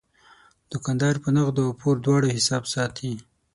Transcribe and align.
دوکاندار 0.71 1.15
په 1.23 1.29
نغدو 1.35 1.61
او 1.67 1.73
پور 1.79 1.95
دواړو 2.05 2.33
حساب 2.35 2.63
ساتي. 2.73 3.11